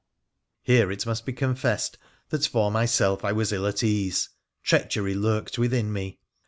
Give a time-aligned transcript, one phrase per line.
[0.63, 1.99] Here must it be confessed
[2.29, 4.29] that, for myself, I was ill at ease:
[4.63, 6.17] treachery lurked within me.